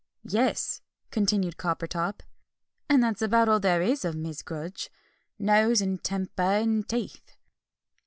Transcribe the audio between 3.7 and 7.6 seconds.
is of Mrs. Grudge nose, and temper, and teeth."